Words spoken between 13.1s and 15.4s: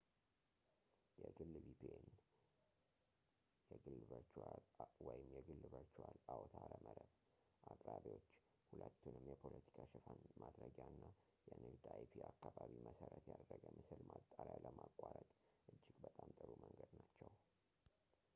ያደረገ ምስል ማጣሪያ ለማቋረጥ